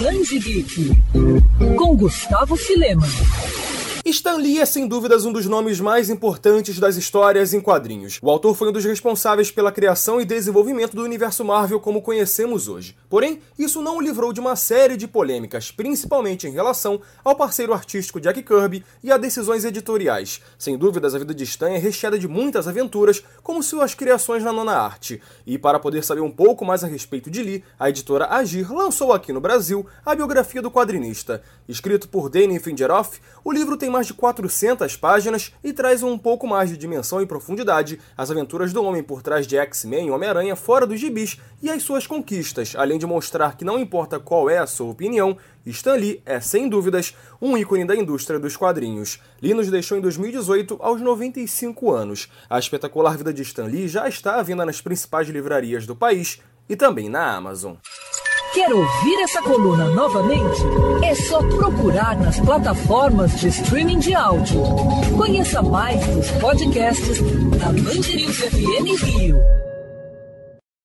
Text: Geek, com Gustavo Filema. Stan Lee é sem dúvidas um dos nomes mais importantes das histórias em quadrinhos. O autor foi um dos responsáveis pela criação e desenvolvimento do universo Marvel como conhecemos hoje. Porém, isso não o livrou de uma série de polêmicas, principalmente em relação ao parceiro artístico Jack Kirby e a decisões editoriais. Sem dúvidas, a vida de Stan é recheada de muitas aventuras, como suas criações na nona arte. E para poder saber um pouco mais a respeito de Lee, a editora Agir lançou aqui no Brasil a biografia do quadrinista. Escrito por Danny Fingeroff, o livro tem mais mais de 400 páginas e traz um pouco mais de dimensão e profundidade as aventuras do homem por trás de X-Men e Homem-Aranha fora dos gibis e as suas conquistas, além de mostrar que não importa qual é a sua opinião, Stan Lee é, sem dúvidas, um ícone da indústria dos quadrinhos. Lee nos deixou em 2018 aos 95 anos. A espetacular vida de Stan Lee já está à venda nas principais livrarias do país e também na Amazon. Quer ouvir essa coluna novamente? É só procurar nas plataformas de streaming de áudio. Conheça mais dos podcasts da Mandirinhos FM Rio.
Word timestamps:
Geek, 0.00 0.96
com 1.76 1.94
Gustavo 1.94 2.56
Filema. 2.56 3.06
Stan 4.10 4.34
Lee 4.34 4.58
é 4.58 4.66
sem 4.66 4.88
dúvidas 4.88 5.24
um 5.24 5.32
dos 5.32 5.46
nomes 5.46 5.78
mais 5.78 6.10
importantes 6.10 6.80
das 6.80 6.96
histórias 6.96 7.54
em 7.54 7.60
quadrinhos. 7.60 8.18
O 8.20 8.28
autor 8.28 8.56
foi 8.56 8.68
um 8.68 8.72
dos 8.72 8.84
responsáveis 8.84 9.52
pela 9.52 9.70
criação 9.70 10.20
e 10.20 10.24
desenvolvimento 10.24 10.96
do 10.96 11.04
universo 11.04 11.44
Marvel 11.44 11.78
como 11.78 12.02
conhecemos 12.02 12.66
hoje. 12.66 12.96
Porém, 13.08 13.40
isso 13.56 13.80
não 13.80 13.98
o 13.98 14.00
livrou 14.00 14.32
de 14.32 14.40
uma 14.40 14.56
série 14.56 14.96
de 14.96 15.06
polêmicas, 15.06 15.70
principalmente 15.70 16.48
em 16.48 16.50
relação 16.50 17.00
ao 17.22 17.36
parceiro 17.36 17.72
artístico 17.72 18.20
Jack 18.20 18.42
Kirby 18.42 18.84
e 19.00 19.12
a 19.12 19.16
decisões 19.16 19.64
editoriais. 19.64 20.42
Sem 20.58 20.76
dúvidas, 20.76 21.14
a 21.14 21.18
vida 21.18 21.32
de 21.32 21.44
Stan 21.44 21.70
é 21.70 21.78
recheada 21.78 22.18
de 22.18 22.26
muitas 22.26 22.66
aventuras, 22.66 23.22
como 23.44 23.62
suas 23.62 23.94
criações 23.94 24.42
na 24.42 24.52
nona 24.52 24.72
arte. 24.72 25.22
E 25.46 25.56
para 25.56 25.78
poder 25.78 26.02
saber 26.02 26.20
um 26.20 26.32
pouco 26.32 26.64
mais 26.64 26.82
a 26.82 26.88
respeito 26.88 27.30
de 27.30 27.44
Lee, 27.44 27.64
a 27.78 27.88
editora 27.88 28.26
Agir 28.26 28.72
lançou 28.72 29.12
aqui 29.12 29.32
no 29.32 29.40
Brasil 29.40 29.86
a 30.04 30.16
biografia 30.16 30.60
do 30.60 30.70
quadrinista. 30.70 31.44
Escrito 31.68 32.08
por 32.08 32.28
Danny 32.28 32.58
Fingeroff, 32.58 33.20
o 33.44 33.52
livro 33.52 33.76
tem 33.76 33.88
mais 33.88 33.99
mais 34.00 34.06
de 34.06 34.14
400 34.14 34.96
páginas 34.96 35.52
e 35.62 35.74
traz 35.74 36.02
um 36.02 36.16
pouco 36.16 36.46
mais 36.46 36.70
de 36.70 36.76
dimensão 36.78 37.20
e 37.20 37.26
profundidade 37.26 38.00
as 38.16 38.30
aventuras 38.30 38.72
do 38.72 38.82
homem 38.82 39.02
por 39.02 39.20
trás 39.20 39.46
de 39.46 39.58
X-Men 39.58 40.06
e 40.06 40.10
Homem-Aranha 40.10 40.56
fora 40.56 40.86
dos 40.86 40.98
gibis 40.98 41.38
e 41.62 41.68
as 41.68 41.82
suas 41.82 42.06
conquistas, 42.06 42.74
além 42.74 42.96
de 42.96 43.04
mostrar 43.04 43.58
que 43.58 43.64
não 43.64 43.78
importa 43.78 44.18
qual 44.18 44.48
é 44.48 44.56
a 44.56 44.66
sua 44.66 44.90
opinião, 44.90 45.36
Stan 45.66 45.96
Lee 45.96 46.22
é, 46.24 46.40
sem 46.40 46.66
dúvidas, 46.66 47.14
um 47.42 47.58
ícone 47.58 47.84
da 47.84 47.94
indústria 47.94 48.40
dos 48.40 48.56
quadrinhos. 48.56 49.20
Lee 49.42 49.52
nos 49.52 49.70
deixou 49.70 49.98
em 49.98 50.00
2018 50.00 50.78
aos 50.80 51.02
95 51.02 51.92
anos. 51.92 52.30
A 52.48 52.58
espetacular 52.58 53.18
vida 53.18 53.34
de 53.34 53.42
Stan 53.42 53.66
Lee 53.66 53.86
já 53.86 54.08
está 54.08 54.36
à 54.36 54.42
venda 54.42 54.64
nas 54.64 54.80
principais 54.80 55.28
livrarias 55.28 55.86
do 55.86 55.94
país 55.94 56.40
e 56.70 56.74
também 56.74 57.10
na 57.10 57.36
Amazon. 57.36 57.74
Quer 58.52 58.72
ouvir 58.72 59.20
essa 59.22 59.40
coluna 59.42 59.84
novamente? 59.90 60.60
É 61.04 61.14
só 61.14 61.38
procurar 61.38 62.16
nas 62.16 62.40
plataformas 62.40 63.38
de 63.38 63.46
streaming 63.46 64.00
de 64.00 64.12
áudio. 64.12 64.60
Conheça 65.16 65.62
mais 65.62 66.04
dos 66.08 66.28
podcasts 66.32 67.20
da 67.58 67.66
Mandirinhos 67.66 68.38
FM 68.38 69.04
Rio. 69.04 69.59